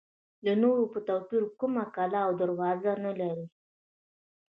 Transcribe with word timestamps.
د 0.45 0.47
نورو 0.61 0.83
په 0.93 0.99
توپیر 1.07 1.43
کومه 1.59 1.83
کلا 1.95 2.21
او 2.27 2.33
دروازه 2.41 2.91
نه 3.05 3.11
لري. 3.19 3.45